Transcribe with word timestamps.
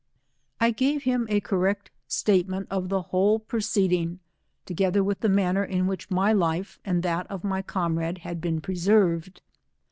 I 0.59 0.71
gave 0.71 1.03
him 1.03 1.27
a 1.29 1.41
correct 1.41 1.91
statement 2.07 2.65
of 2.71 2.89
the 2.89 3.03
whole 3.13 3.37
pro 3.37 3.59
ceeding, 3.59 4.17
together 4.65 5.03
with 5.03 5.19
the 5.19 5.29
manner 5.29 5.63
in 5.63 5.85
which 5.85 6.09
my 6.09 6.33
life 6.33 6.79
192 6.85 7.29
aaJthatof 7.35 7.43
my 7.43 7.61
coiiirade 7.61 8.17
had 8.17 8.41
beea 8.41 8.63
preserved. 8.63 9.41